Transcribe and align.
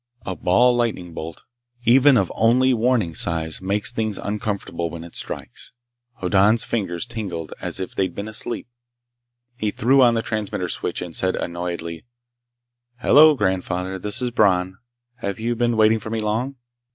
A 0.25 0.35
ball 0.35 0.75
lightning 0.75 1.13
bolt, 1.13 1.43
even 1.83 2.17
of 2.17 2.31
only 2.33 2.73
warning 2.73 3.13
size, 3.13 3.61
makes 3.61 3.91
things 3.91 4.17
uncomfortable 4.17 4.89
when 4.89 5.03
it 5.03 5.15
strikes. 5.15 5.73
Hoddan's 6.13 6.63
fingers 6.63 7.05
tingled 7.05 7.53
as 7.61 7.79
if 7.79 7.93
they'd 7.93 8.15
been 8.15 8.27
asleep. 8.27 8.67
He 9.59 9.69
threw 9.69 10.01
on 10.01 10.15
the 10.15 10.23
transmitter 10.23 10.69
switch 10.69 11.03
and 11.03 11.15
said 11.15 11.35
annoyedly: 11.35 12.05
"Hello, 12.99 13.35
grandfather. 13.35 13.99
This 13.99 14.23
is 14.23 14.31
Bron. 14.31 14.79
Have 15.17 15.39
you 15.39 15.55
been 15.55 15.77
waiting 15.77 15.99
for 15.99 16.09
me 16.09 16.19
long?" 16.19 16.55